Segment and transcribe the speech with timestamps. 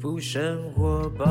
[0.00, 1.30] 福生活吧。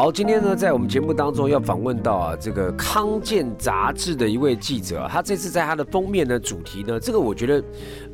[0.00, 7.64] 好，今天呢，在我们节目当中要访问到啊，这个康健杂志的一位记者，他这次在他的封面的主题呢，这个我觉得，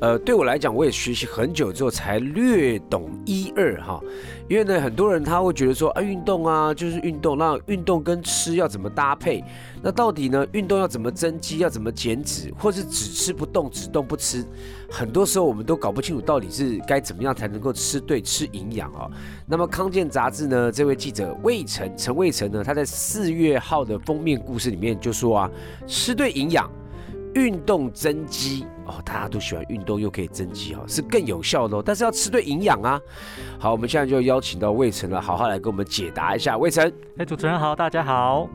[0.00, 4.00] 呃，对我来讲，我也学习很久之后才略懂一二哈。
[4.48, 9.44] 因为呢，很多人他会觉得说啊，运动啊就是运动，那运动跟吃要怎么搭配？
[9.86, 14.44] 那到底呢，运动要怎么增肌，要怎么减脂，或是只吃不动，只动不吃？
[14.90, 19.08] 很多时候我们都搞不清楚到底是该怎么样才能够吃对、吃营养哦。
[19.46, 25.50] 那么康健杂志呢，这位记者魏晨陈魏晨呢，他在四月号的封面故事里面就说啊，
[25.86, 26.68] 吃对营养。
[27.34, 31.82] 运动增肌哦，大家都喜欢运动又可以增肌哦，是更有效的哦。
[31.84, 33.00] 但是要吃对营养啊。
[33.56, 36.58] 好，我们现在就邀请到魏晨了，好好来给我们解答一下。
[36.58, 38.48] 魏晨，哎，主持人好，大家好。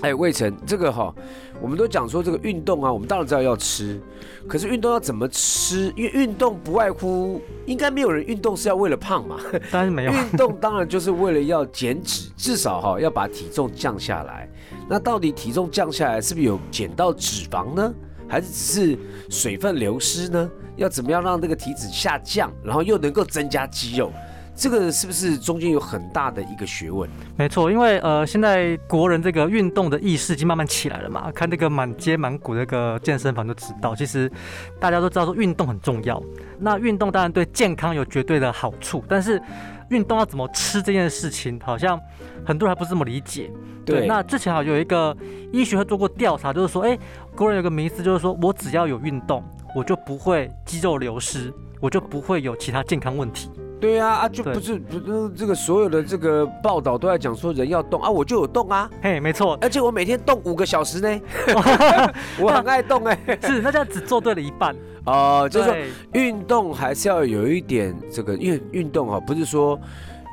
[0.00, 1.14] 哎，魏晨，这个哈，
[1.60, 4.00] 我们都讲说这个运动啊，我们当然知道要吃，
[4.48, 5.92] 可是运动要怎么吃？
[5.96, 9.36] 因为运动不外乎，应该没有人运动是要为了胖嘛。
[9.70, 10.12] 当然没有。
[10.12, 14.48] 运动当然就是为了要减脂，至少哈要把体重降下来。
[14.88, 17.94] 那到底体重降下来是不是有减到脂肪呢？
[18.28, 18.98] 还是只是
[19.28, 20.50] 水分流失呢？
[20.76, 24.10] 要怎么样让这个体脂下降，然后又能够增加肌肉？
[24.54, 27.08] 这个是不是中间有很大的一个学问？
[27.36, 31.32] 没错，因为呃，现在国人这个运动的意识已经慢慢起来了嘛。
[31.32, 34.30] 看那个满街满谷那个健身房就知道，其实
[34.78, 36.22] 大家都知道说运动很重要。
[36.58, 39.40] 那运动当然对健康有绝对的好处，但是
[39.88, 41.98] 运动要怎么吃这件事情，好像
[42.44, 43.50] 很多人还不是这么理解。
[43.84, 45.16] 对，那之前好像有一个
[45.50, 46.96] 医学会做过调查，就是说，哎，
[47.34, 49.42] 国人有个迷思，就是说我只要有运动，
[49.74, 53.50] 我就不会肌肉流失，我就不会有其他健康问题。
[53.82, 61.20] 对啊，啊就不是不是这个所有的这个报道都在讲说人要动啊，我就有动啊，嘿，没错，而且我每天动五个小时呢，
[62.38, 64.72] 我很爱动哎，是，那这样只做对了一半。
[65.04, 65.76] 哦，就是说
[66.12, 69.76] 运动还是要有一点这个，因为运动啊，不是说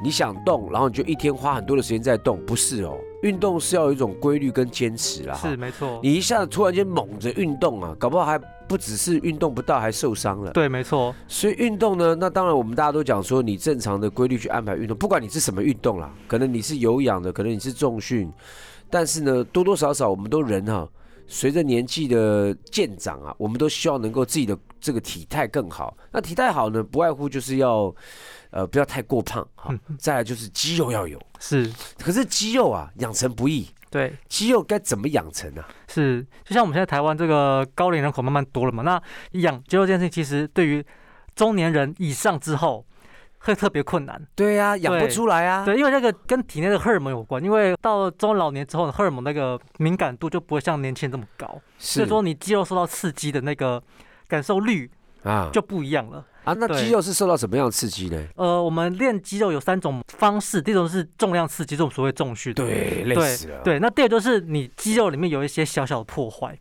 [0.03, 2.97] 你想动，然后你就一天花很多的时间在动，不是哦。
[3.21, 5.99] 运动是要有一种规律跟坚持啦，是没错。
[6.01, 10.51] 你一下子突然间猛着运动啊，搞不好还不只是运动不到，还受伤了。
[10.51, 11.13] 对，没错。
[11.27, 18.31] 所以运动呢，那当然我们大家都讲说，你正常的规律去安排运动，不管你是什么运动啦，可能你是有氧的，可能你是重训，
[18.89, 20.87] 但是呢，多多少少我们都人哈，
[21.29, 25.95] 随着年纪的渐长啊，我们都希望能够自己的这个体态更好。
[26.11, 27.95] 那体态好呢，不外乎就是要。
[28.51, 29.71] 呃，不要太过胖哈。
[29.99, 31.71] 再来就是肌肉要有，是。
[31.99, 33.69] 可是肌肉啊，养成不易。
[33.91, 35.63] 对，肌肉该怎么养成呢？
[35.87, 38.99] 是，就像我们现在台湾这个高龄人口慢慢多了嘛，那
[39.39, 40.83] 养肌肉这件事情，其实对于
[41.35, 42.83] 中年人以上之后
[43.39, 44.21] 会特别困难。
[44.35, 45.65] 对呀，养不出来啊。
[45.65, 53.81] 对，因为那个跟体内的荷尔蒙有关，因为到中老年之后，荷尔蒙那个敏感度就不会像年轻人这么高，所以说你肌肉受到刺激的那个
[54.27, 54.89] 感受率
[55.23, 56.25] 啊就不一样了。
[56.45, 58.21] 啊，那肌肉是受到什么样的刺激呢？
[58.35, 62.53] 呃，我们练肌肉有三种方式，第一种是重量刺激，这种所谓重训。
[62.53, 63.61] 对，累死了。
[63.61, 66.57] 对，那第二就是你肌肉里面有一些小小的破坏。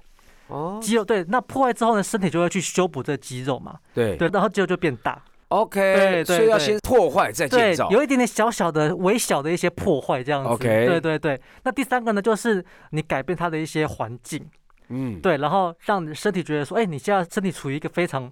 [0.48, 0.78] 哦。
[0.82, 3.78] 肌肉对，那破坏之后呢，身体就会去修补这肌肉嘛。
[3.94, 4.16] 对。
[4.16, 5.22] 对，然后肌肉就变大。
[5.48, 5.80] OK。
[5.80, 6.36] 对对。
[6.36, 7.90] 所以要先破坏再建造。
[7.90, 10.50] 有一点点小小的、微小的一些破坏这样子。
[10.50, 10.86] OK。
[10.86, 11.40] 对对对。
[11.64, 14.48] 那第三个呢，就是你改变它的一些环境。
[14.88, 15.20] 嗯。
[15.20, 18.30] 对，然后让你身体觉得说，哎，你现在身体处于一个非常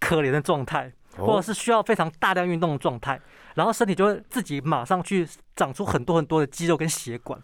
[0.00, 0.92] 可怜的状态。
[1.14, 3.20] 或者是需要非常大量运动的状态，
[3.54, 7.38] 然后身体就会自己马上去长出很多很多的肌肉跟血管。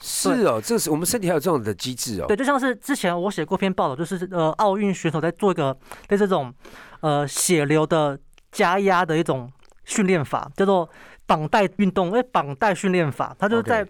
[0.00, 2.24] 是哦，这是我们身体还有这种的机制哦。
[2.26, 5.78] 对，就像是之前我写过篇报道，就是呃，奥运选手在做一个
[6.08, 6.52] 对这种
[6.98, 8.18] 呃血流的
[8.52, 9.50] 加压的一种
[9.84, 10.88] 训练法，叫做
[11.26, 13.86] 绑带运动，因为绑带训练法，它就是在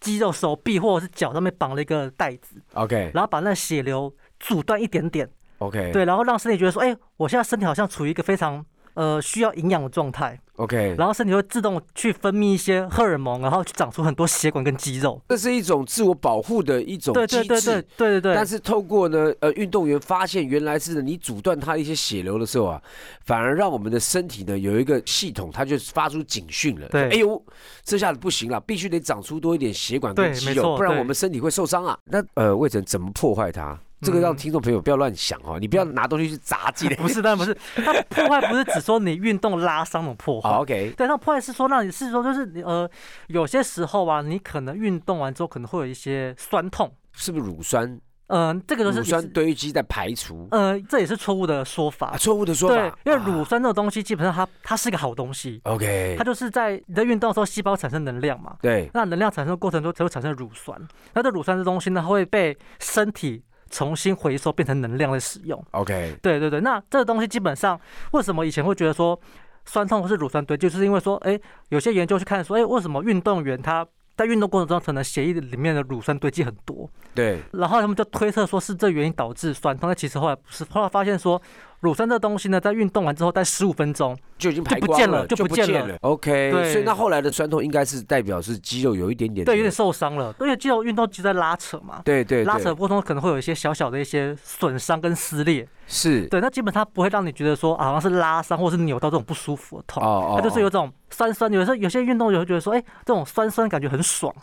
[0.00, 5.28] 肌肉手臂或者是脚上面绑了一个带子，OK，然后把那血流阻断一点点。
[5.58, 8.64] OK，对，然后让身体觉得说，哎，我现在身体好像处于一个非常
[8.96, 10.36] 呃需要营养的状态。
[10.56, 15.20] OK，然后身体会自动去分泌一些荷尔蒙，然后去长出很多血管跟肌肉。
[15.28, 17.44] 这是一种自我保护的一种机制。
[17.44, 18.34] 对对对对对对。
[18.34, 22.82] 但是透过呢，呃，运动员发现原来是你阻断他一些血流的时候啊，
[23.26, 26.88] 反而让我们的身体呢有一个系统，它就发出警讯了。
[26.88, 27.40] 对，哎呦，
[27.84, 31.98] 这下子不行了，必须得长出多一点血管跟肌肉，不然我们身体会受伤啊。
[32.06, 33.78] 那呃，魏晨怎么破坏它？
[34.06, 36.94] 这个让听众朋友不要乱想哦，你不要拿东西去砸自己。
[36.96, 37.56] 不是，当然不是。
[37.84, 40.48] 它破坏不是只说你运动拉伤的破坏。
[40.50, 40.94] OK。
[40.96, 42.88] 对，那破坏是说让你是说就是你呃，
[43.26, 46.90] 有些时候啊，你可能运动完之后可能会有一些酸痛。
[47.12, 48.00] 是不是乳酸？
[48.28, 52.08] 嗯、这个都是乳酸堆积在排除呃，这也是错误的说法。
[52.08, 58.56] 啊，错误的说对法，，因为乳啊酸这种东西，基本上它它是个好东西，OK，它就是在你在运动的时候，细胞产生能量嘛。
[58.60, 60.76] 对那能量产生的过程中才会产生乳酸，
[61.14, 63.44] 那这乳酸这东西呢，它会被身体
[63.76, 65.62] 重新回收变成能量的使用。
[65.72, 67.78] OK，对对对，那这个东西基本上
[68.12, 69.20] 为什么以前会觉得说
[69.66, 71.38] 酸痛或是乳酸堆积，就是因为说，哎，
[71.68, 73.86] 有些研究去看说，哎，为什么运动员他
[74.16, 81.40] 在运动过程中可能血液里面的乳酸堆积很多，对然后他们就推测说是这原因导致酸痛，但其实后来不是，后来发现说
[81.80, 85.96] 乳酸这东西呢，在运动完之后，在十五分钟，就已经就不见了就就不见了了。
[86.00, 92.00] OK，对所以那后来的酸痛应该是代表是肌肉有一点点对，有点受伤了，因为肌肉运动就在拉扯嘛。
[92.04, 104.34] 对对对拉扯过程中可能会有一些小小的一些损伤跟撕裂，是对，那基本上不会让你觉得说啊好像是拉伤或是扭到这种不舒服的痛，哦它就是有种酸酸，有时候有些运动员会觉得说，哎，这种酸酸感觉很爽。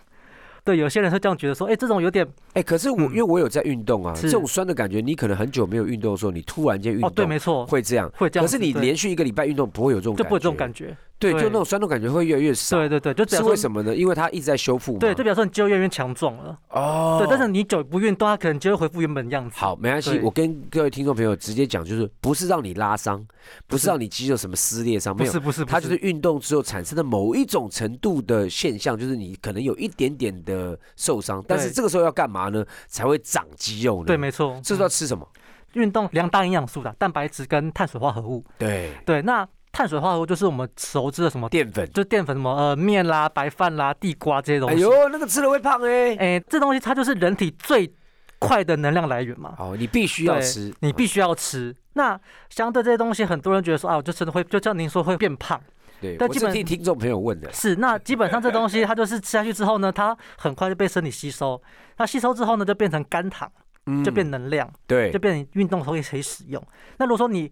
[0.65, 8.09] 对，有些人会这样觉得说，哎，这种有点哎，可是我嗯因为我有在运动啊，这种酸的感觉，你可能很久没有运动的时候，你突然间运动哦，对，没错，会这样。
[8.15, 8.47] 会这样。
[8.47, 10.95] 可是你连续一个礼拜运动不会有这种就不会有这种感觉。
[11.31, 12.77] 对，就那种酸痛感觉会越来越少。
[12.77, 13.95] 对对对，就表是示为什么呢？
[13.95, 14.99] 因为它一直在修复嘛。
[14.99, 16.57] 对，就表示你肌肉越来越强壮了。
[16.69, 19.55] 哦，对，但是你久不运动，它可能就会恢复原本的样子。
[19.57, 23.25] 好，没关系，我跟各位听众朋友直接讲，就是不是让你拉伤，
[23.67, 32.65] 不是是让你肌肉什么撕裂伤，没有不是，不是，它就是运动之后产生的某一种程度的现象，就是你可能有一点点的受伤，但是对这个时候要干嘛呢？
[32.87, 34.07] 才会长肌肉呢？
[34.07, 34.59] 对，没错。
[34.63, 35.27] 这时候要吃什么？
[35.73, 38.43] 运动两大营养素的蛋白质跟碳水化合物。
[38.59, 41.89] 对，对，那碳水化合物就是我们熟知的什么，淀粉。
[41.91, 44.75] 就淀粉什么呃面啦、白饭啦、地瓜这些东西。
[44.75, 46.15] 哎呦，那个吃了会胖哎。
[46.15, 47.91] 哎，这东西它就是人体最
[48.37, 49.55] 快的能量来源嘛。
[49.57, 51.75] 哦，你必须要吃，你必须要吃。
[51.93, 52.17] 那
[52.49, 55.59] 相对这些东西，很多人觉得说啊，我就真的会，就像您说会变胖。
[55.99, 57.51] 对，但基本替听众朋友问的。
[57.51, 61.59] 是，那基本上这东西 它就是吃下去之后呢，它很快就被身体吸收。
[61.97, 63.51] 那吸收之后呢，就变成肝糖，
[63.87, 66.61] 嗯就变能量，对就，变成运动的时候也可以使用。
[66.97, 67.51] 那如果说你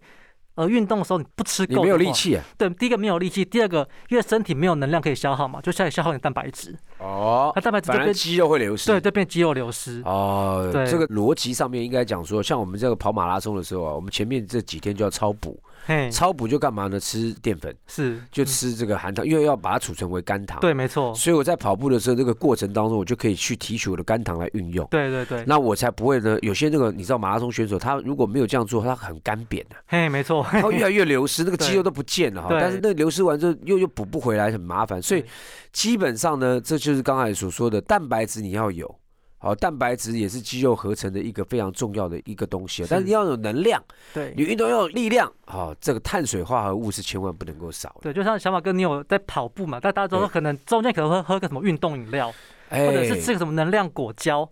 [0.54, 2.44] 呃运动的时候你不吃够，你没有力，气啊。
[2.58, 8.90] 对，第一个没有力气，第二个因为身体没有能量可以消耗嘛，就开始消耗你的蛋白质，哦那，蛋白质就变肌肉会流失。
[8.90, 10.02] 对，就变肌肉流失。
[10.04, 17.00] 哦，对这个逻辑上面应该讲说，像我们这个跑马拉松的时候啊，我们前面这几天就要超补，嘿，超补就干嘛呢？
[17.00, 24.86] 吃淀粉，是嗯就吃这个含糖，因为要把它储存为肝糖。，对，没错，所以我在跑步的时候，这个过程当中，我就可以去提取我的肝糖来运用。
[24.90, 26.38] 对对对，那我才不会呢。
[26.42, 32.48] 有些那个你知道马拉松选手，他如果没有这样做，他很干瘪的、嘿，没错，他会越来越流失，那个 肌肉都不见了哈。
[32.50, 35.02] 但是那流失完之后又又补不回来，很麻烦。
[35.02, 35.24] 所以
[35.72, 38.94] 基本上呢，这就是刚才所说的蛋白质你要有。
[39.42, 43.82] 好蛋白质也是肌肉合成的一个非常重要的一个东西但是你要有能量
[44.14, 44.32] 对。
[44.36, 48.02] 你运动要有力量好这个碳水化合物是千万不能够少的。
[48.02, 49.80] 对就像小马哥你有在跑步嘛？
[49.82, 52.32] 但大家都说可能中间可能会喝个什么运动饮料
[52.70, 54.48] 或者是吃个什么能量果胶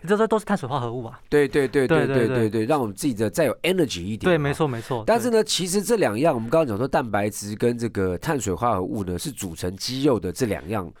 [0.00, 1.20] 你这都是碳水化合物啊。
[1.28, 5.04] 对对对对对对对让我们自己的再有 energy 一点对没错没错。
[5.06, 10.92] 但是呢其实这两样我们刚刚讲说蛋白质跟这个碳水化合物呢是组成肌肉的这两样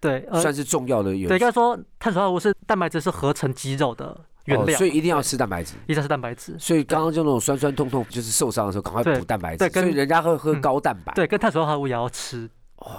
[0.00, 1.44] 对，呃，算是重要的元对，应素。
[1.46, 5.74] 该说碳水化合物是蛋白质是合成肌肉的原料，哦所以一定要吃蛋白质。
[5.86, 6.56] 一定要吃蛋白质。
[6.58, 9.68] 所以刚刚就那种酸酸痛痛，就是受伤的时候，赶快对补蛋白质。
[9.70, 11.12] 所以人家会喝嗯高蛋白。
[11.14, 12.48] 对，跟碳水化合物也要吃。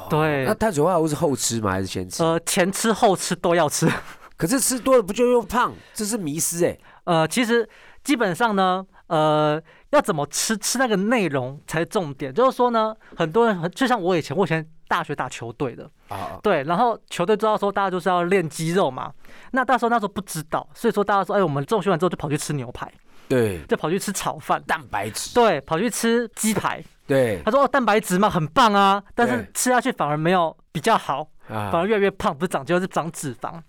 [0.10, 1.72] 对那，碳水化合物是后吃吗？
[1.72, 2.24] 还是先吃？
[2.24, 3.88] 呃，前吃后吃都要吃。
[4.36, 5.74] 可是吃多了不就又胖？
[5.94, 6.78] 这是迷失哎。
[7.06, 7.68] 呃，其实
[8.04, 12.34] 基本上呢，呃，要怎么吃，吃那个内容才是重点。
[12.34, 19.14] 就是说呢，很多人很就像我以前，我以前大学打球队的，啊，对，然后球队知道说大家就是要练肌肉嘛，
[19.52, 22.92] 那到时候那时候不知道，所以说大家说，哎，我们重训完之后就跑去吃牛排，
[23.28, 25.34] 对，就跑去吃炒饭，蛋白质。
[25.34, 26.84] 对，跑去吃鸡排。
[27.06, 27.42] 对。
[27.44, 31.70] 他说哦，蛋白质嘛很棒啊，但是吃下去反而没有比较好，啊。
[31.72, 33.62] 反而越来越胖，不是长肌肉是长脂肪。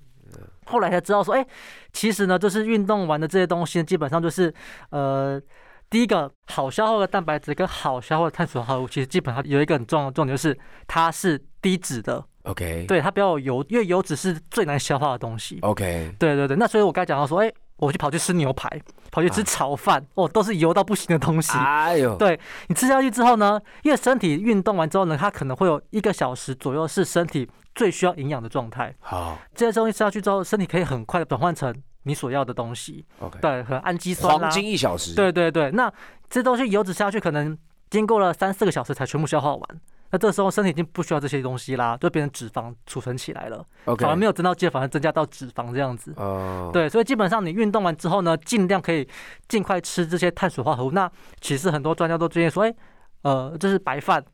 [0.67, 1.47] 后来才知道说，哎、
[1.93, 4.55] 其实呢，就是运动完的这些东西，基本上就是
[4.91, 5.41] 呃。
[5.91, 15.59] 第一个好消耗的蛋白质跟好消耗的碳水化合物，其实基本上有一个很重要的重点，就是它是低脂的，OK，对它不要有油，因为油脂是最难消化的东西。
[15.63, 18.69] ，OK，对对对，那所以我刚才讲到说，哎、我去跑去吃牛排，
[19.11, 21.57] 跑去吃啊炒饭，哦，都是油到不行的东西。
[21.57, 28.95] 哎呦，对你吃下去之后呢，因为身体运动完之后呢，它可能会有一个小时左右是身体最需要营养的状态。
[29.01, 31.75] 好这些东西吃下去之后，身体可以很快的转换成
[32.09, 35.15] 你所要的东西，，OK，对，可能氨基酸啦黄，金一小时。
[35.15, 35.71] 对对对。
[35.73, 35.93] 那
[36.31, 37.57] 这东西油脂吃下去，可能
[37.91, 39.63] 经过了三四个小时才全部消化完。
[40.11, 46.15] 那这时候身体已经不需要这些东西啦，就变成脂肪储存起来了反而没有增到肌肉，反而增加到脂肪这样子。
[46.17, 49.07] 哦，对，所以基本上你运动完之后呢，尽量可以
[49.49, 50.93] 尽快吃这些碳水化合物。
[50.93, 51.11] 那
[51.43, 52.75] 其实很多专家都建议说，哎，
[53.21, 54.25] 呃，这是白饭、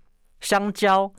[0.40, 1.12] 香蕉、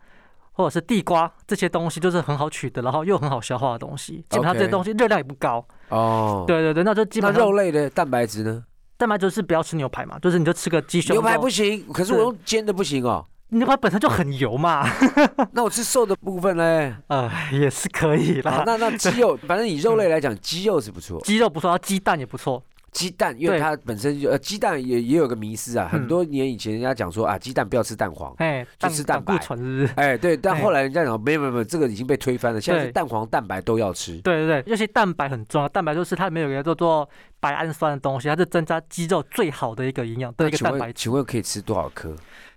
[0.55, 4.25] 或者是地瓜这些东西，就是很好取得，然后又很好消化的东西。
[4.29, 5.65] 基本上这些东西热量也不高。
[5.89, 8.63] 哦，对对对，那就基本上肉类的蛋白质呢？
[8.97, 13.25] 蛋白质是不要吃牛排嘛，就是你就吃个鸡胸牛排不行，可是我用煎的不行哦。
[13.50, 14.88] 牛排本身就很油嘛，
[15.53, 16.95] 那我吃瘦的部分嘞？
[17.07, 18.63] 呃，也是可以好，啦。
[18.65, 21.21] 那 那鸡肉，反正以肉类来讲，鸡肉是不错。
[21.21, 22.63] 鸡肉不错，然后鸡蛋也不错。
[22.95, 28.33] 鸡蛋，因为它本身就呃，鸡蛋也也有个迷思啊，很嗯多年以前人家讲说啊，鸡蛋不要吃蛋黄。
[28.37, 29.89] 哎，就吃蛋白是不是？
[29.97, 32.61] 哎，对，但哎后来人家讲没有没有没有，这个已经被推翻了。
[32.61, 34.17] 现在是蛋黄、蛋白都要吃。
[34.21, 37.07] 对对对，尤其蛋白很重要，蛋白就是它里面有一个叫做
[37.41, 40.93] 白氨酸的东西，它是增加肌肉最好的一个营养的一个蛋白质。
[40.95, 42.15] 请问可以吃多少颗？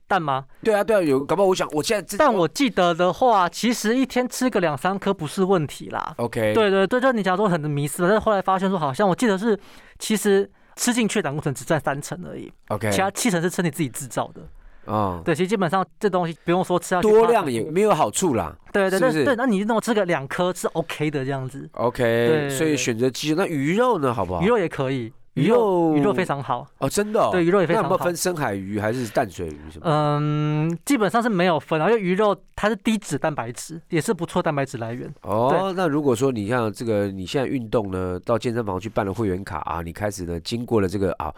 [0.09, 0.47] 蛋吗？
[0.65, 6.15] 对啊，对啊，有，搞不好我想，我现在但我记得的话，其实一天吃个两三颗不是问题啦。
[6.17, 9.57] OK，对对对，就你假如说很迷思，但是后来发现说，好像我记得是，
[9.99, 14.41] 其实吃进去的胆固醇只占三成而已，，OK，其他七成是吃你自己制造的。
[14.87, 18.57] 哦，对，其实基本上这东西不用说吃下去多量也没有好处啦。
[18.73, 24.41] 对对是是对对，那你那种吃个两颗是 OK 的这样子，OK，对所以选择鸡肉，那鱼肉呢，好不好？
[24.41, 26.66] 鱼肉也可以，鱼鱼肉鱼肉肉非常好。
[26.78, 29.85] 哦，真的哦，对鱼肉也非那有常好没有分深海鱼还是淡水鱼什么？
[29.85, 35.12] 嗯，基本上是没有分啊，因为鱼肉它是低脂蛋白质，也是不错蛋白质来源。
[35.23, 41.33] 哦，那如果说你像这个，你现在运动呢，到健身房去办了会员卡啊，你开始呢，经过了这个啊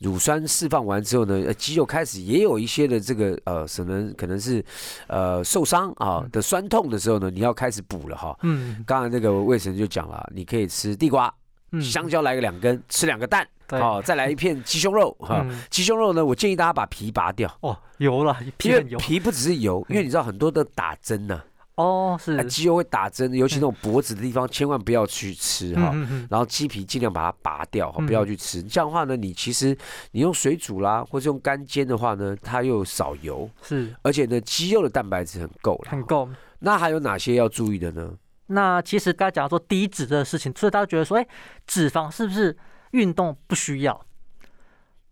[0.00, 4.64] 乳酸释放完之后呢，呃肌肉开始也有一些的这个呃，可能可能是
[5.08, 8.36] 呃受伤啊的酸痛的时候呢，你要开始补了哈。
[8.42, 11.32] 嗯刚才那个魏神就讲了，你可以吃地瓜、嗯，
[11.80, 15.44] 香蕉来个两根，吃两个蛋，对好、再来一片鸡胸肉 哈。
[15.48, 21.40] 嗯鸡胸肉呢，我建议大家把皮拔掉，哦，油了，皮 因为很油皮不只是油，因为你知道很多的打针呢、
[21.76, 25.94] 哦，是啊，鸡肉会打针，尤其那种脖子的地方，千万不要去吃哈。
[26.28, 28.62] 然后鸡皮尽量把它拔掉哈，嗯不要去吃。
[28.62, 29.76] 这样的话呢，你其实
[30.10, 35.90] 你用水煮啦，或者用干煎的话呢，它又少油，是而且呢，鸡肉的蛋白质很够了。
[35.90, 36.28] 很够。
[36.58, 38.12] 那还有哪些要注意的呢？
[38.52, 41.26] 那其实刚才讲到说低脂这个事情，所以大家觉得说，哎，
[41.66, 42.56] 脂肪是不是
[42.92, 44.00] 运动不需要？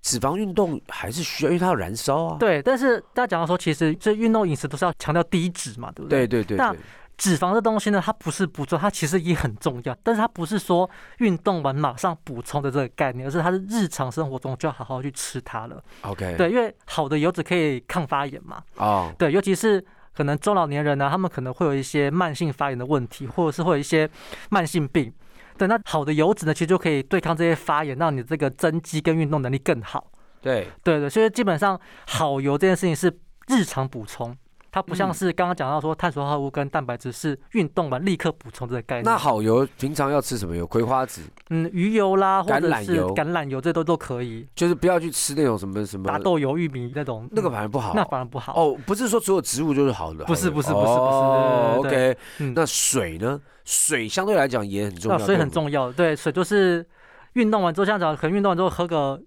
[0.02, 2.37] 脂肪运动还是需要，因为它要燃烧啊。
[2.38, 6.20] 对，但是大家讲到说，其实这运动饮食都是要强调低脂嘛，对不对？
[6.20, 6.78] 那对对对对，
[7.18, 15.85] 脂肪这东西呢，它不是不重要，它其实也很重要，但是它不是说运动完马上补充的这个概念，而是它是日常生活中就要好好去吃它了。
[16.00, 18.62] OK，对，因为好的油脂可以抗发炎嘛。
[18.76, 24.09] 哦，对，尤其是可能中老年人呢，他们可能会有一些慢性发炎的问题，或者是会有一些
[24.50, 25.12] 慢性病。
[25.57, 30.11] 对，那好的油脂呢，其实就可以对抗这些发炎，让你这个增肌跟运动能力更好。
[30.40, 33.14] 对，对对，所以基本上好油这件事情是
[33.49, 34.35] 日常补充，
[34.73, 39.05] 它不像嗯是刚刚讲到说碳水化合物跟蛋白质是运动完立刻补充这个概念。
[39.05, 40.67] 那好油平常要吃什么油？
[40.67, 44.47] 葵花籽，嗯，鱼油啦，或橄者是橄榄油，这都都可以。
[44.55, 47.93] 就是不要去吃那种什么什么大豆油、玉米那种，那个嗯反而不好。
[47.95, 48.55] 那反而不好。
[48.55, 53.41] 哦，不是说所有植物就是好的，不是不是不是不是，OK，嗯那水呢？
[53.65, 56.85] 水相对来讲也很重要，那水很重要，对，水就是
[57.35, 59.21] 运动完之后，像讲可能运动完之后喝个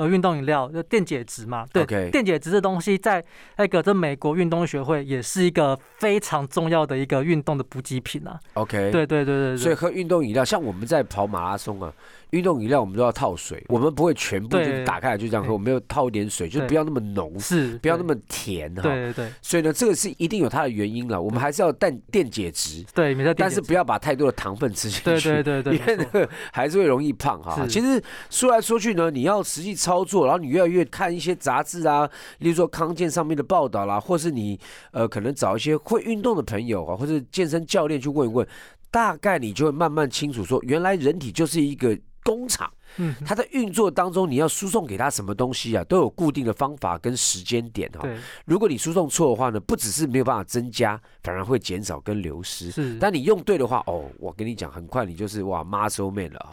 [0.00, 3.22] 呃运动饮料，就电解质嘛，对电解质这东西在
[3.58, 11.92] 那个这美国运动学会也是一个非常重要的一个运动的补给品啊，，OK，对对对对对，所以喝运动饮料，像我们在跑马拉松啊，
[12.30, 18.82] 运动饮料我们都要套水，我们不会全部就对打开来就这样喝，我们要套一点水，就是不要那么浓，是不要那么甜哈。
[18.82, 25.28] 对对对所以呢，这个是一定有它的原因了，我们还是要淡电解质，对，但是不要把太多的糖分吃进去。
[25.28, 27.66] 对对对对，因为还是会容易胖哈。
[27.66, 32.08] 其实说来说去呢，你要实际操作，然后你越来越看一些杂志啊，
[32.38, 34.58] 例如说康健上面的报道啦，或是你
[34.92, 38.46] 呃可能找一些会运动的朋友啊，或者健身教练去问一问，
[38.90, 42.70] 大概你就会慢慢清楚说，原来人体就是一个工厂。
[42.96, 48.00] 嗯，它在运作当中，你要输送给它什么东西啊，都有固定的方法跟时间点哈。
[48.02, 52.68] 对如果你输送错的话呢，不只是没有办法增加，反而会减少跟流失。
[52.72, 56.50] 是，但你用对的话，哦，我跟你讲，很快你就是哇 muscle man 了啊。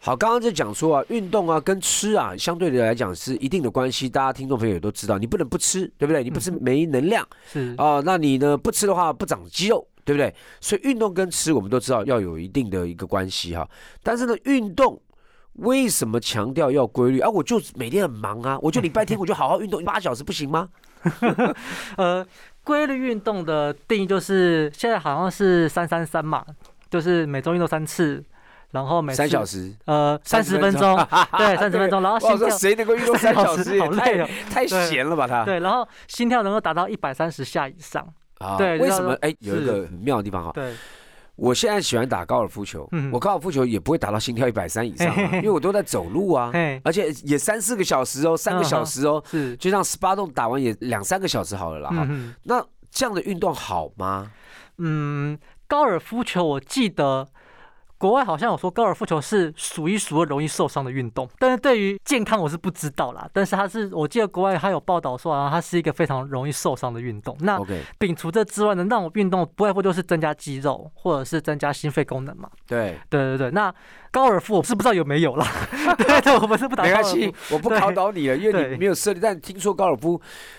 [0.00, 6.24] 好，刚刚就讲说啊，运动啊跟吃啊，相对的来讲是一定的关系，大家听众朋友也都知道，你不能不吃，对不对？
[6.24, 10.34] 你不吃没能量是啊、那你呢不吃的话不长肌肉，对不对？
[10.60, 13.68] 所以运动跟吃我们都知道要有一定的一个关系哈。
[14.02, 15.00] 但是呢，运动。
[15.58, 17.28] 为什么强调要规律啊？
[17.28, 20.68] 我就每天很忙啊， 我就礼拜天我就好好运动八小时，不行吗？
[21.96, 22.26] 呃，
[22.64, 26.44] 规律运动的定义就是现在好像是三三三嘛，
[26.90, 28.22] 就是每周运动三次，
[28.72, 30.96] 然后每次三小时，呃三十分钟，
[31.38, 33.76] 对，三十分钟，然后我心跳谁能够运动三小时？
[33.76, 35.44] 也好累哦，太太闲了吧他？
[35.44, 38.04] 对，然后心跳能够达到一百三十下以上，
[38.38, 39.10] 啊对为什么？
[39.10, 40.74] 就是哎，有一个很妙的地方哈，对，
[41.36, 46.50] 我现在喜欢打高尔夫球，嗯我高尔夫球也不会打到心跳一百三以上啊，因为我都在走路啊，
[46.82, 52.06] 而且也三四个小时哦，三个小时哦，是，就像十八洞打完也两三个小时好了啦哈。
[52.08, 54.32] 嗯那这样的运动好吗？
[54.78, 57.28] 嗯，高尔夫球我记得。
[57.98, 63.28] 国外好像有说高尔夫球是数一数二容易受伤的运动，但是对于健康我是不知道啦。
[63.32, 67.36] 但是它是，我记得国外它有报道说啊，它是一个非常容易受伤的运动。
[67.40, 67.58] 那
[67.98, 72.48] 摒除这之外呢，那种运动不外乎就是增加肌肉或者是增加心肺功能嘛。
[72.66, 73.74] 对对对对，那。
[74.16, 75.46] 高尔夫我是不知道有没有啦，
[76.24, 76.82] 对，我们是不打。
[76.84, 79.20] 没关系，我不考倒你了，因为你没有设立。
[79.20, 80.18] 但听说高尔夫，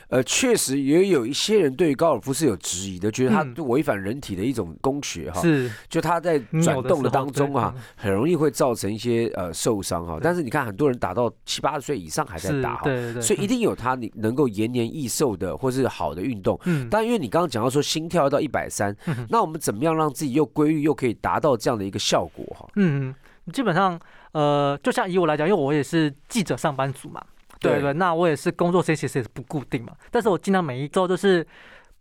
[0.09, 5.41] 呃，确实也有一些人对于高尔夫是有质疑的，觉得它违反人体的一种工学哈。
[5.41, 10.19] 是，就它在转动的当中啊，很容易会造成一些呃受伤哈。
[10.21, 13.19] 但是你看，很多人打到七八十岁以上还在打哈，对对。
[13.23, 16.59] 所以一定有它你能够延年益寿的或是好的运动。
[16.65, 16.87] 嗯。
[16.91, 18.95] 但因为你刚刚讲到说心跳要到一百三，
[19.29, 22.67] 那我们怎么样让自己又规律又可以达到这样的一个效果哈？
[22.75, 23.15] 嗯嗯。
[23.53, 23.99] 基本上，
[24.31, 27.23] 呃，就像以我来讲，因为我也是记者上班族嘛，
[27.59, 31.45] 对对，那我也是工作时间其实不固定嘛，但是我尽量每一周就是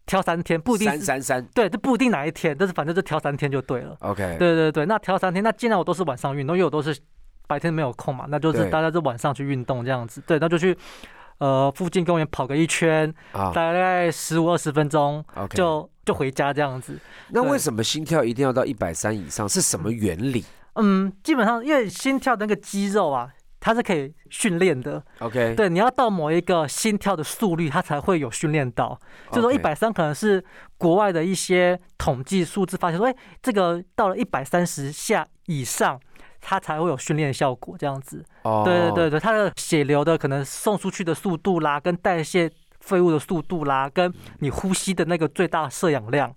[0.06, 3.96] 挑三天，不一定三三三，对，就不一定哪一天，但是反正就挑三天就对了。
[4.00, 6.96] OK，对对对，那挑三天，那尽量我都是晚上运动，因为我都是
[7.46, 10.76] 白天没有空嘛，那就是大家就晚上去运动这样子，对，那就去
[11.38, 16.98] 呃附近公园跑个一圈，大概十五二十分钟，就就回家这样子。
[17.30, 19.48] 那为什么心跳一定要到一百三以上？
[19.48, 20.44] 是什么原理？
[20.76, 23.30] 嗯，基本上因为心跳的那个肌肉啊，
[23.61, 25.02] 它是可以训练的。
[25.18, 28.99] OK，对，你要到某一个心跳的速率，它才会有训练到。
[29.33, 30.45] 就说一百三可能是
[30.78, 35.99] 国外的一些统计数字发现说，哎，这个到了一百三十下以上，
[36.40, 38.25] 它才会有训练效果这样子。
[38.42, 46.33] 哦，对对对对，它的血流的可能送出去的速度啦，跟代谢废物的速度啦，跟你呼吸的那个最大摄氧量。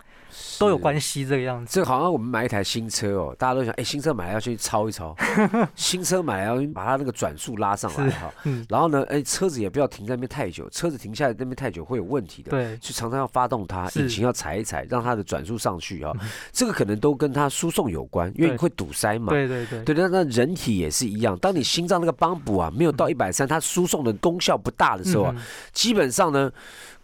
[0.59, 5.15] 都有关系这个样子，这好像我们买一台新车哦，大家都想，哎，新车买来要去超一超，
[5.75, 8.33] 新车买来要把它那个转速拉上来哈，
[8.67, 16.11] 然后呢，哎，车子也不要停在那边太久，车子停下来那边太久会有问题的，对，就常常要发动它，引擎要踩一踩，让它的转速上去啊，
[16.51, 25.35] 这个可能都跟它输送有关，因为会堵塞嘛，对对对，对，那那人体也是一样，当你心脏那个帮补啊没有到一百三，它输送的功效不大的时候啊，
[25.73, 26.51] 基本上呢。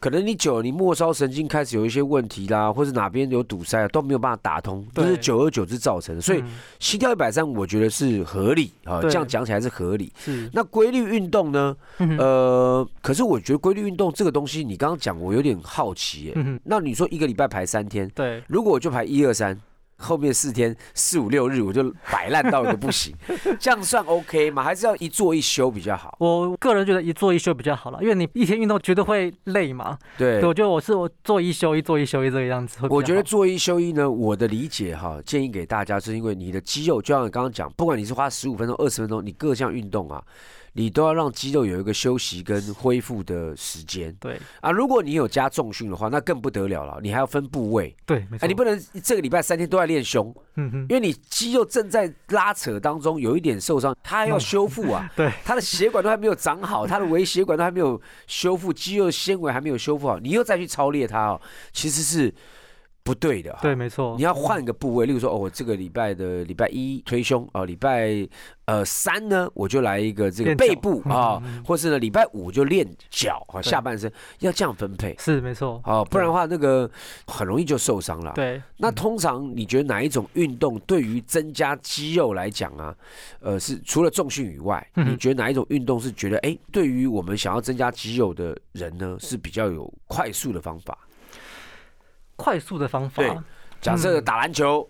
[0.05, 6.21] 可能你久，了，你末梢神经开始有一些问题啦，或者哪边有堵塞，啊都没有办法打通，都是久而久之造成的。
[6.21, 6.43] 所以
[6.79, 10.13] 心跳一百三，我觉得是合理啊，这样讲起来是合理。
[10.53, 11.75] 那规律运动呢？
[12.19, 16.31] 呃，可是我觉得规律运动这个东西，你刚刚讲，我有点好奇。
[16.35, 19.59] 嗯那你说一个礼拜排三天，对，如果我就排一二三。
[19.97, 23.15] 后面四天四五六日我就摆烂到一个不行，
[23.59, 24.63] 这样算 OK 吗？
[24.63, 26.15] 还是要一做一休比较好？
[26.19, 29.97] 我个人觉得一做一休比较好了，因为你一天运动绝对会累嘛。
[30.17, 32.79] 对，我觉得我是我做一休一做一休一这个样子。
[32.89, 40.23] 我觉得做一休一呢，我的理解哈，建议给大家是因为你的肌肉，就像你刚刚讲，不管你是花十五分钟、二十分钟，你各项运动啊。
[40.77, 44.13] 你都要让肌肉有一个休息跟恢复的时间。
[44.19, 46.99] 对啊，如果你有加重训的话，那更不得了了。
[47.01, 47.95] 你还要分部位。
[48.05, 48.45] 对，没错。
[48.45, 55.09] 你不能这个礼拜三天都在练胸，嗯哼，因为你肌肉正在拉扯当中，有一点受伤，它还要修复啊。
[55.15, 62.33] 对，它的血管都还没有长好，它的微血管都还没有修复，肌肉纤维还没有修复好，你又再去操练它哦，其实是。
[63.05, 64.15] 不对的，对，没错。
[64.17, 68.27] 你要换一个部位，例如说，哦，我这个礼拜的礼拜一推胸，哦，礼拜
[68.65, 75.79] 呃三呢，我就来一个这个背部啊，或是呢礼拜五就练脚啊，下半身要这样分配，是没错。
[75.85, 76.89] 哦，不然的话，那个
[77.27, 78.31] 很容易就受伤了。
[78.33, 78.59] 对。
[78.77, 82.95] 那通常你觉得哪一种运动对于增加肌肉来讲啊，
[83.39, 90.97] 呃，是除了重训以外，你觉得哪一种运动是觉得哎，对于我们想要增加肌肉的人呢，是比较有快速的方法？
[92.35, 93.23] 快速的方法，
[93.81, 94.87] 假设打篮球，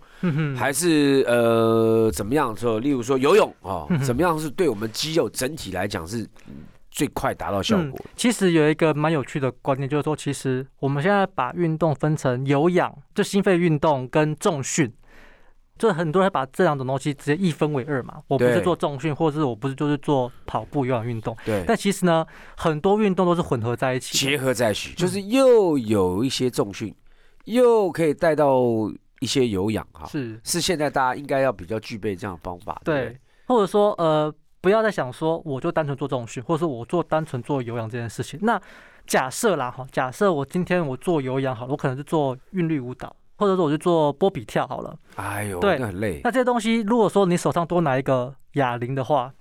[0.55, 2.55] 还是呃怎么样？
[2.55, 6.27] 说，例如说游泳啊，怎么样是对我们肌肉整体来讲是
[6.89, 7.99] 最快达到效果？
[8.15, 14.91] 其实有一个蛮有趣的观念，就是说，其实我们现在把运动分成有氧，就心肺运动跟重训，
[15.77, 18.21] 就很多人把这两种东西直接一分为二嘛。
[18.27, 21.35] 我不是做重训，或者是我不是就是做跑步有氧运动。
[21.43, 21.65] 对。
[21.67, 26.95] 但其实呢，很多运动都是混合在一起，结合在一起，就是又有一些重训。
[27.45, 28.61] 又可以带到
[29.21, 34.31] 一些有氧哈，是是，现在大家应该要比较具备这样的方法，对，或者说呃，
[34.61, 38.39] 不要再想说我就单纯做重训，或者说我做单纯做有氧这件事情。
[38.43, 38.61] 那
[39.07, 44.97] 假设啦哈，假设我今天我做有氧好了，我可能是做韵律舞蹈，或者说我就做波比跳好了。
[45.15, 46.21] 哎呦，对，很累。
[46.23, 49.33] 那这些东西，如果说你手上多拿一个哑铃的话，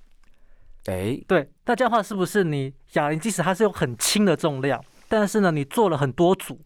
[0.85, 6.59] 哎，对，那这样的话是不是你哑铃即使它是有很轻的重量，但是呢，你做了很多组。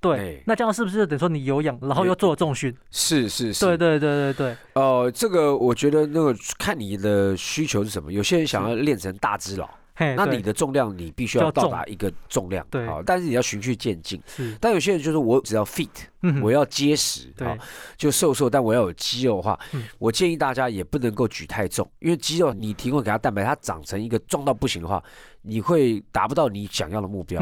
[0.00, 2.74] 对，那这样是不是等于说你有氧，然后又做了重训？
[2.90, 4.56] 是是是，对对对对对。
[4.74, 9.68] 哦，这个我觉得那个看你的需求是什么，有些人想要练成大只佬。
[10.16, 12.86] 那你的重量你必须要到达一个重量，对。
[12.86, 14.18] 好，但是你要循序渐进。
[14.26, 15.90] 是，但有些人就是我只要 fit，
[16.22, 17.46] 嗯我要结实，对。
[17.46, 17.54] 好，
[17.98, 25.04] 就瘦瘦，但我要有肌肉的话嗯，我建议大家也不能够举太重，因为肌肉你提供给他蛋白，它长成一个重到不行的话，
[25.42, 27.40] 你会达不到你想要的目标。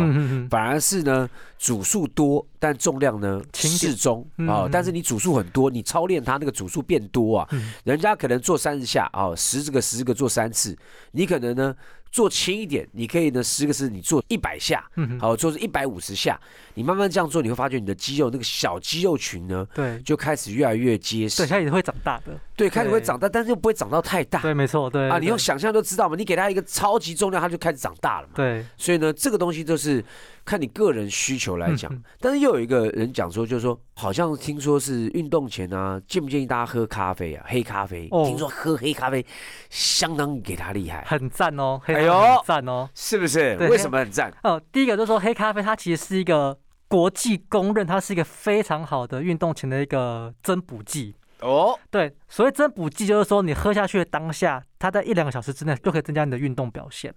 [0.48, 7.72] 反而是呢，组数多，但重量呢适中嗯啊、嗯但是你组数很多，你操练它那个组数变多啊，嗯。
[7.84, 10.76] 人家可能做三十下啊，十个十个做三次，
[11.12, 11.74] 你可能呢
[12.10, 14.84] 做轻一点，你可以呢十个是你做一百下，
[15.20, 16.40] 好做是一百五十下，
[16.74, 21.42] 你慢慢这样做，你会发觉你的肌肉那个小肌肉群呢对，就开始越来越结实。
[21.42, 24.40] 对，，它也会长大的，对，开始会长大，但是又不会长到太大。
[24.40, 28.34] 对，没错，对啊，你用想象就知道嘛，你给它一个超级重量，它就开始长大了嘛。
[28.36, 30.04] 对，所以呢，这个东西就是
[30.44, 31.92] 看你个人需求来讲。
[32.20, 37.44] 但是又有一个人讲说，就是说，好像听说是运动前啊，建不建议大家喝咖啡啊？
[37.48, 39.24] 黑咖啡，哦听说喝黑咖啡
[39.70, 42.88] 相当给他厉害，很赞哦，黑哎呦咖啡很赞哦。
[42.94, 43.56] 是不是？
[43.56, 44.32] 对为什么很赞？
[44.42, 51.14] 哦，第一个就是说黑咖啡，它其实是一个国际公认，它是一个非常好的运动前的一个增补剂。
[51.40, 57.14] 哦，对，所谓增补剂就是说，你喝下去的当下，它在一两个小时之内就可以增加你的运动表现。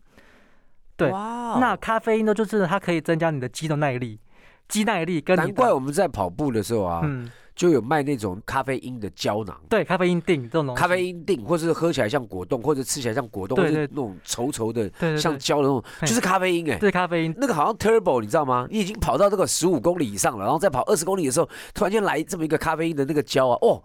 [1.10, 1.12] 对
[1.60, 4.20] 那咖啡因呢，就是它可以增加你的肌肉耐力，
[4.68, 9.60] 肌耐力跟你的难怪我们在跑步的时候啊，嗯，就有卖那种咖啡因的胶囊。
[9.70, 13.86] 对，咖啡因锭这种东西，咖啡因锭，或是喝起来像果冻，或者吃起来像果冻，或对对。
[13.88, 18.66] 者那种稠稠的、像胶的那种，就是咖啡因哎、对咖啡因，那个好像 turbo，你知道吗？
[18.70, 23.84] 你已经跑到这个十五公里以上了，然后再跑二十公里的时候，突然间来这么一个咖啡因的那个胶啊，哦，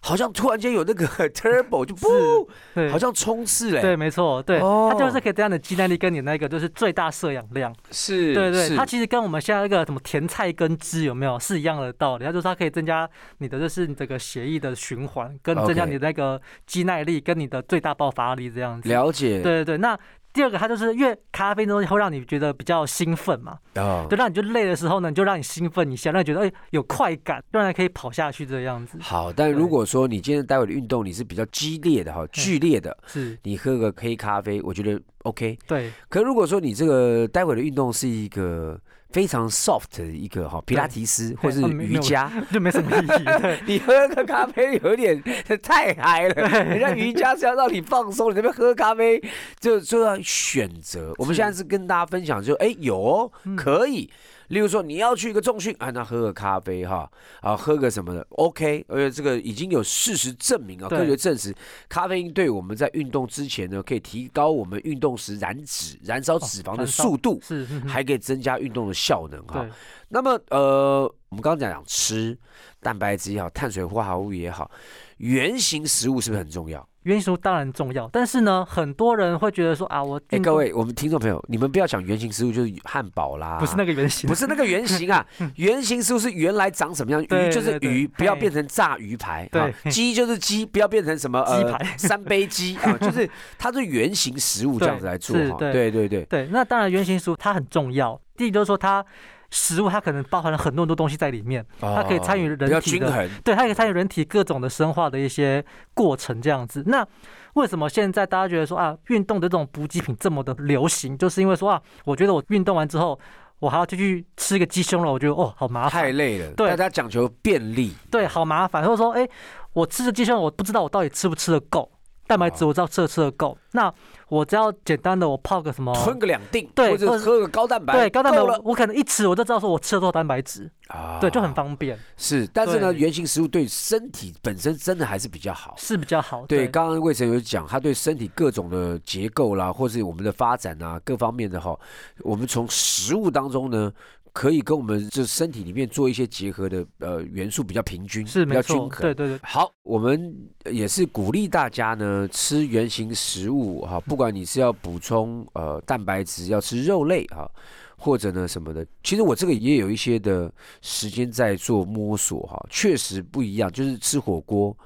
[0.00, 2.48] 好像突然间有那个 turbo 就不，
[2.90, 7.74] 好像冲刺嘞，对，没错，对，哦它就是可以增加你的肌耐力跟你那个就是最大摄氧量。
[7.90, 12.24] 是，对对，它其实跟我们现在那个什么甜菜根汁有没有是一样的道理？
[12.24, 13.08] 它就是它可以增加
[13.38, 18.88] 你的就是你这个血液的循环，跟增加你的那个肌耐力跟你的最大爆发力这样子。
[18.88, 19.98] 了解，对对对，那
[20.38, 24.06] 第二个它就是因为咖啡因的东西会让你觉得比较兴奋嘛，哦。
[24.08, 28.96] 就让你就累的时候呢，你就让你兴奋一下，让你觉得哎有快感，让人可以跑下去这样子。
[29.00, 35.58] 好，但如果说你今天待会的运动你是比较激烈的哈，剧烈的，是，你喝个黑咖啡，我觉得 OK。
[35.66, 35.90] 对。
[36.08, 43.62] 可如果说你这个待会的运动是一个非常 soft 的一个哈，皮拉提斯或是瑜伽， 就没什么意义。
[43.66, 45.22] 你喝个咖啡有点
[45.62, 49.22] 太嗨了，人家瑜伽是要让你放松，你这边喝咖啡
[49.58, 51.14] 就就要选择。
[51.16, 54.10] 我们现在是跟大家分享，就哎有可以。
[54.48, 61.54] 例如说你要去一个重训，啊，那喝个咖啡哈，啊，喝个什么的，OK，而且这个已经有事实证明啊，科学证实，
[61.88, 67.40] 咖啡因对我们在运动之前呢，可以提高我们运动时燃脂、燃烧脂肪的速度，
[67.86, 69.66] 还可以增加运动的效能哈。
[70.08, 72.36] 那么呃，我们刚刚讲讲吃
[72.80, 74.70] 蛋白质也好，碳水化合物也好，
[75.18, 76.88] 原型食物是不是很重要？
[77.08, 91.96] 原型食物当然重要，但是呢，很多人会觉得说啊，我哎，各位，我们听众朋友，你们不要讲原型食物就是汉堡啦，不是那个原型，不是那个原型啊， 原型食物是原来长什么样，对鱼就是鱼，不要嘿变成炸鱼排，对啊鸡就是鸡，不要变成什么鸡呃排。
[91.96, 95.90] 三杯鸡啊， 就是它是原型食物这样子来做对对。
[95.90, 98.20] 对对，对，那当然原型食物它很重要。
[98.36, 99.02] 第一就是说它
[99.50, 106.82] 食物它可能包含了很多很多东西在里面，它可以参与人体的，对，它可以参与人体各种的生化的一些过程这样子。
[106.86, 107.06] 那
[107.54, 113.18] 为什么现在大家觉得说啊，运动的这种补给品这么的流行，就是因为说啊，我觉得我运动完之后，
[113.58, 116.68] 我还要继续吃个鸡胸肉，我觉得哦好麻烦，太累了，对。
[116.70, 118.84] 大家讲求便利，对，好麻烦。
[118.84, 119.28] 或者说，哎，
[119.72, 121.90] 我吃的鸡胸肉，我不知道我到底吃不吃得够，
[122.28, 123.92] 蛋白质哦我知道吃了吃的够，那
[124.28, 125.92] 我只要简单的我泡个什么。
[126.04, 135.74] 吞个两锭，对或者喝个高蛋白，对，高蛋白我我可能一吃我就知道说我吃了多少蛋白质，啊对，就很方便，是，但是呢，对原型食物对身体本身真的还是比较好。
[135.78, 136.44] 是比较好。
[136.46, 141.74] 对，刚刚魏晨有讲，它对身体各种的结构啦，或是我们的发展啊，各方面的哈，
[142.20, 143.90] 我们从食物当中呢，
[144.38, 149.00] 可以跟我们这身体里面做一些结合的呃元素比较平均，比是没错，较均衡。
[149.00, 150.32] 对对对，好，我们
[150.70, 157.50] 也是鼓励大家呢吃原型食物哈， 不管你是要补充呃蛋白质，要吃肉类哈，
[157.96, 160.48] 或者呢什么的，其实我这个也有一些的
[160.82, 164.76] 时间在做摸索哈，确实不一样，就是吃火锅。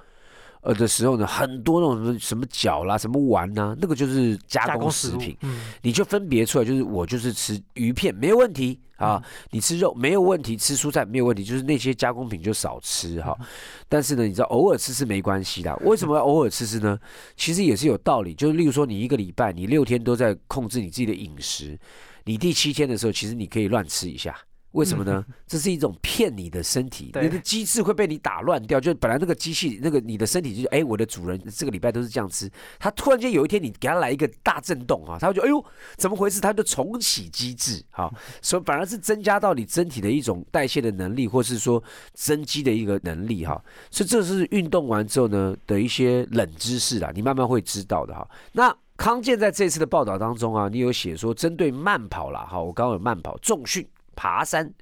[0.63, 13.37] 呃的时候呢，很多那种什么什么饺啦、什么丸呐、那个就是加工食物品，，嗯，你就分别出来，就是我就是吃鱼片没有问题啊，嗯你吃肉没有问题，吃蔬菜没有问题，就是那些加工品就少吃哈。
[13.41, 13.47] 嗯
[13.89, 16.99] 但是呢，你知道偶尔吃吃没关系的，为什么要偶尔吃吃呢？
[17.37, 21.79] 其实也是有道理，就是例如说你一个礼拜你六天都在控制你自己的饮食，
[22.25, 24.35] 你第七天的时候，其实你可以乱吃一下。
[24.73, 25.25] 为什么呢？
[25.47, 28.81] 这是一种骗你的身体，你的机制会被你打乱掉。
[28.81, 35.65] 就本来那个机器，那个你的身体就是，哎，我的主人这个礼拜都是这样吃，他突然间有一天你给他来一个大震动啊，他会觉得，哎呦，
[35.97, 36.41] 怎么回事？
[36.41, 41.83] 他就重启机制，哈、所以反而是增加到你身体的一种代谢的能力，或是说
[42.15, 43.63] 增肌的一个能力，哈。
[43.91, 48.27] 所以这是运动完之后呢的一些冷知识啦，你慢慢会知道的哈。
[48.53, 54.73] 那康健在这次的报道当中啊，你有写说针对慢跑啦，哈，我刚刚有慢跑、重训、爬山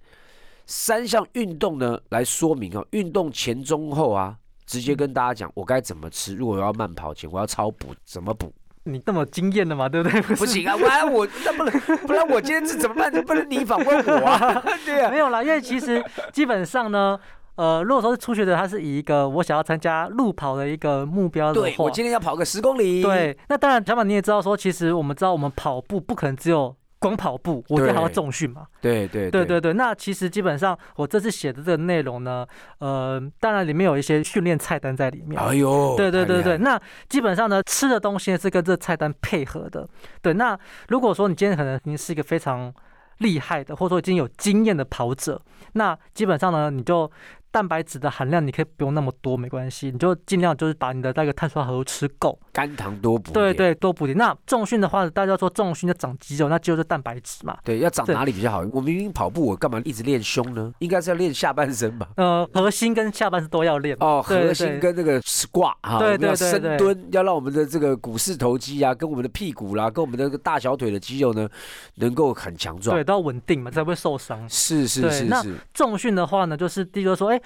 [0.67, 6.35] 三项运动呢来说明啊，运动前、中、后啊，直接跟大家讲我该怎么吃。
[6.35, 8.53] 如果我要慢跑前，我要超补，怎么补？
[8.85, 10.23] 你那么惊艳的嘛，对不对？
[10.23, 13.13] 不行啊，不然我那不能， 不然我今天是怎么办？
[13.25, 14.63] 不能你访问我啊？
[14.87, 17.19] 对啊没，有啦，因为其实基本上呢，
[17.57, 28.67] 呃，如果说是初学者，他是以一个我想要参加路跑的一个目标的话对我，今天要跑个十公里，对，那当然，小马你也知道说，其实我们知道我们跑步不可能只有光跑步，我一定还要重训嘛。
[28.81, 32.47] 对对对对对，那其实基本上我这次写的这个内容呢，
[32.79, 35.41] 呃，当然里面有一些训练菜单在里面。
[35.43, 39.89] 哎呦，对对对对，那基本上呢，吃的东西是跟这菜单配合的。
[40.21, 40.57] 对，那
[40.89, 42.73] 如果说你今天可能已经是一个非常
[43.19, 45.41] 厉害的，或者说已经有经验的跑者，
[45.73, 47.11] 那基本上呢，你就
[47.51, 52.39] 蛋白质的含量你可以不用那么多，没关系，你就尽量就是把你的那个碳水化合物吃够。
[52.53, 54.17] 肝糖多补，对，对，多补点。
[54.17, 57.57] 那重训的话，大家说重训要长肌肉，那肌肉是蛋白质嘛。
[57.65, 58.65] 对，要长哪里比较好？
[58.73, 60.73] 我明明跑步，我干嘛一直练胸呢？
[60.81, 62.09] 应该是要练下半身吧？
[62.17, 63.97] 呃，核心跟下半身都要练。
[64.01, 71.49] 哦，核心跟那个 squat 哈，对对对对蹲，要让我们的这个股四头肌啊，跟我们的屁股啦，跟我们的这个大小腿的肌肉呢，
[71.97, 73.05] 能够很强壮对，。
[73.05, 74.49] 都要稳定嘛，才不会受伤。
[74.49, 77.40] 是是是是，重训的话呢，就是第一个说，哎，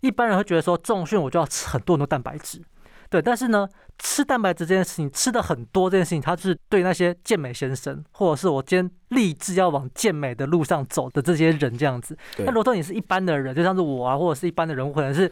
[0.00, 2.60] 一般人会觉得说重训我就要吃很多很多蛋白质，
[3.08, 12.16] 对，但是呢，吃蛋白质这件事情，吃的很多这件事情，它是对那些健美先生，或者是我今天立志要往健美的路上走的这些人这样子。
[12.38, 15.30] 那如果说你是一般的人，就像是我啊，或者是一般的人，我可能是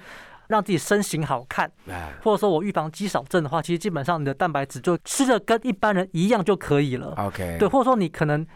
[0.48, 7.14] 让自己身形好看，哎，或者说我预防肌少症的话，其实基本上你的蛋白质就吃的跟一般人一样就可以了。
[7.18, 8.46] OK，对，或者说你可能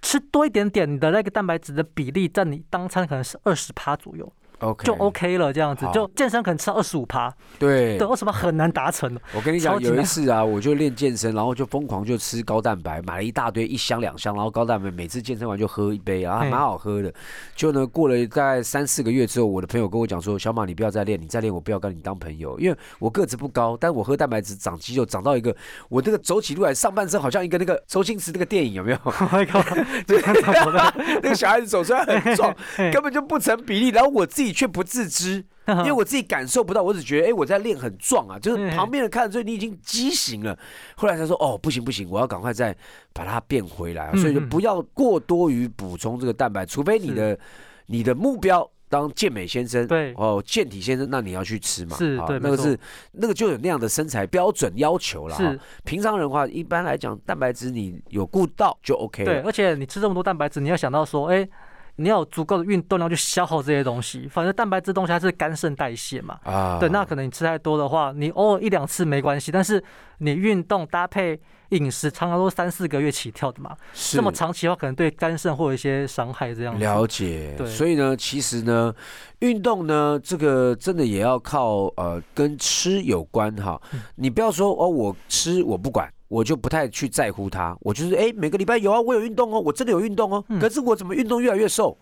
[0.00, 5.52] 吃多一点点，你的那个蛋白质的比例在你当餐可能是二十趴左右，OK 就 OK 了。
[5.52, 9.20] 这样子，就健身可能吃到二十五趴，对对，，二十趴很难达成的。
[9.34, 17.12] 我跟你讲，有一次啊，我就练健身，然后就疯狂就吃高蛋白，买了一大堆，一箱两箱，然后高蛋白每次健身完就喝一杯，然后还蛮好喝的。
[17.54, 25.54] 就呢，过了大概三四个月之后，我的朋友跟我讲说：“小马，你不要再练，你再练我不要跟你当朋友，因为我个子不高，但我喝蛋白质长肌肉，长到一个
[25.88, 30.94] 我这个走起路来上半身好像一个那个周星驰那个电影有没有？Oh 了？
[31.22, 32.54] 那个小孩子走出来很壮，
[32.92, 35.44] 根本就不成比例，然后我自己却不自知。
[35.68, 40.58] 因为我自己感受不到，我只觉得哎、诶我在练很壮啊，就是嗯旁边人看着，所以你已经畸形了。
[40.96, 42.76] 后来他说哦，不行不行，我要赶快再
[43.12, 47.38] 把它变回来所以就嗯不要过多于补充这个蛋白，除非你的
[47.86, 48.68] 你的目标。
[48.88, 52.78] 当健美先生，对哦，健体先生，那你要去吃嘛，是那个是
[53.12, 55.34] 那个就有那样的身材标准要求了。
[55.34, 59.44] 哈是，平常人的话，一般来讲，蛋白质你有顾到就 OK 对，了。
[59.46, 61.48] 而且你吃这么多蛋白质，你要想到说，哎，
[61.96, 64.26] 你要有足够的运动量去消耗这些东西。
[64.28, 69.82] 反正蛋白质东西它是肝肾代谢嘛，啊对，那可能你吃太多的话，你偶尔一两次没关系，但是
[70.18, 71.38] 你运动搭配
[71.70, 76.54] 饮食，常常都三四个月起跳的嘛，是这么长期的话，可能对肝肾会有一些伤害。
[76.54, 78.94] 这样子了解，对所以呢，其实呢，
[79.40, 83.80] 运动呢，这个真的也要靠呃跟吃有关哈。
[83.92, 87.76] 嗯你不要说哦，我吃我不管，我就不太去在乎它。
[87.80, 90.42] 我就是哎，每个礼拜有啊，我有运动哦，我真的有运动哦。
[90.48, 91.98] 嗯可是我怎么运动越来越瘦？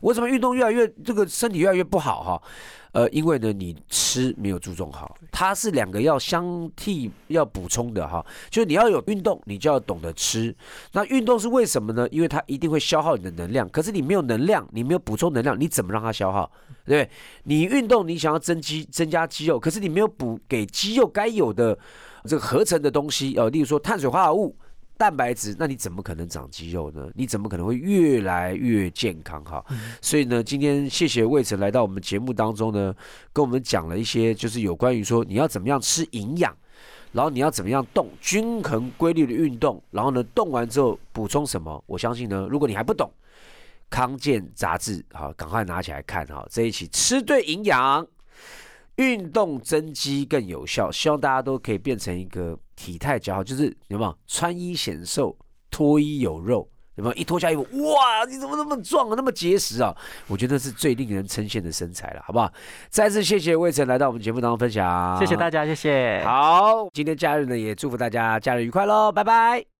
[0.00, 2.42] 我怎么运动越来越这个身体越来越不好哈？
[2.92, 8.24] 呃，因为呢，你吃没有注重好，它是两个要相替要补充的哈。
[8.48, 10.54] 就是你要有运动，你就要懂得吃。
[10.92, 12.08] 那运动是为什么呢？
[12.10, 16.50] 因为它一定会消耗你的能量，可是你没有能量，你没有补充能量，你怎么让它消耗？
[16.86, 17.10] 对不对？
[17.44, 21.78] 你运动，你想要增肌、增加肌肉，可是你没有补给肌肉该有的
[22.26, 24.56] 这个合成的东西，哦，例如说碳水化合物。
[24.98, 27.06] 蛋白质，那你怎么可能长肌肉呢？
[27.14, 29.62] 你怎么可能会越来越健康哈？
[30.00, 32.94] 所以呢，今天谢谢魏晨来到我们节目当中呢，
[33.30, 36.56] 跟我们讲了一些，就是有关于说你要怎么样吃营养，
[37.12, 41.84] 然后你要怎么样动，均衡规律的运动，然后呢，动完之后补充什么？
[41.86, 43.12] 我相信呢，如果你还不懂，
[43.90, 48.06] 康健杂志好，赶快拿起来看哈，这一期吃对营养。
[48.96, 55.36] 运动增肌更有效，希望大家都可以变成一个体态较好，就是有没有穿衣显瘦，
[55.70, 59.94] 脱衣有肉，有没有一脱下衣服，哇，你怎么那么壮啊，那么结实啊？
[60.28, 62.50] 我觉得是最令人称羡的身材了，好不好？
[62.88, 66.22] 再次谢谢魏晨来到我们节目当中分享，谢谢大家，谢谢。
[66.24, 69.75] 好，今天假日呢，也祝福大家假日愉快喽，拜拜。